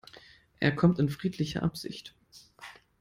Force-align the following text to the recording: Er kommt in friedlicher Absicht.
Er 0.59 0.75
kommt 0.75 0.97
in 0.97 1.09
friedlicher 1.09 1.61
Absicht. 1.61 2.15